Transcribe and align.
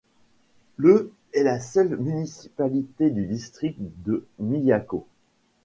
Le 0.77 1.13
est 1.31 1.43
la 1.43 1.59
seule 1.59 1.95
municipalité 1.95 3.11
du 3.11 3.27
district 3.27 3.77
de 4.01 4.25
Miyako. 4.39 5.05